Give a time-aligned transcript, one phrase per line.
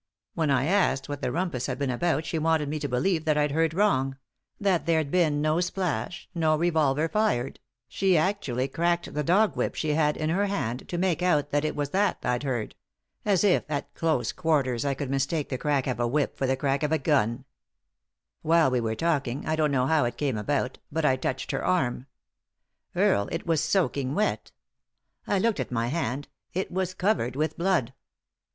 [0.33, 3.37] When I asked what the rumpus had been about she wanted me to believe that
[3.37, 4.17] I'd heard wrong;
[4.59, 9.75] that there' d been no splash, no revolver fired— she actually cracked the dog whip
[9.75, 12.73] she had in her hand to make out that it was that I'd heard—
[13.25, 16.57] as if, at close quarters, I could mistake the crack of a whip for the
[16.57, 17.43] crack of a gun I
[18.41, 21.63] While we were talking, I don't know how it came about, but I touched her
[21.63, 22.07] arm.
[22.95, 24.51] Earle, it was soaking wet
[25.25, 27.93] 1 I looked at my hand— it was covered with blood.